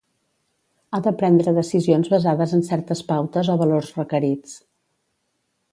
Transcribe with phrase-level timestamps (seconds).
[0.93, 4.57] Ha de prendre decisions basades en certes pautes o valors requerits.